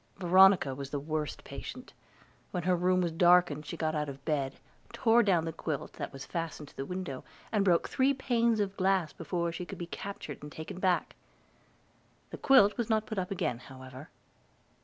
[0.17, 1.93] Veronica was the worst patient.
[2.49, 4.55] When her room was darkened she got out of bed,
[4.91, 8.75] tore down the quilt that was fastened to the window, and broke three panes of
[8.75, 11.15] glass before she could be captured and taken back.
[12.31, 14.09] The quilt was not put up again, however.